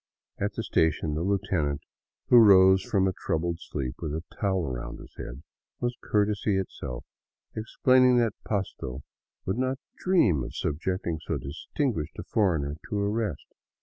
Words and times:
At 0.39 0.53
the 0.53 0.63
station 0.63 1.13
the 1.13 1.21
lieutenant, 1.21 1.81
who 2.29 2.39
rose 2.39 2.81
from 2.81 3.07
a 3.07 3.13
troubled 3.13 3.57
sleep 3.59 3.97
with 3.99 4.13
a 4.15 4.23
towel 4.39 4.65
around 4.65 4.97
his 4.97 5.13
head, 5.15 5.43
was 5.79 5.95
courtesy 6.01 6.57
itself, 6.57 7.05
explaining 7.55 8.17
that 8.17 8.33
Pasto 8.43 9.03
would 9.45 9.59
not 9.59 9.77
dream 9.97 10.43
of 10.43 10.55
subjecting 10.55 11.19
so 11.23 11.37
distinguished 11.37 12.17
a 12.17 12.23
foreigner 12.23 12.77
to 12.89 12.97
arrest. 12.97 13.45